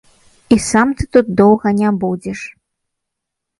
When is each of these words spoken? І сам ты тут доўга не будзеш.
І 0.55 0.55
сам 0.67 0.87
ты 1.01 1.07
тут 1.17 1.29
доўга 1.43 1.75
не 1.83 1.93
будзеш. 2.07 2.39